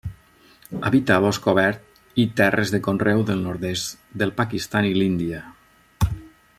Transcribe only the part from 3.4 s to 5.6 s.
nord-est del Pakistan i l'Índia.